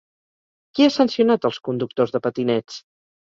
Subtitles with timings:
[0.77, 2.81] Qui ha sancionat els conductors de patinets?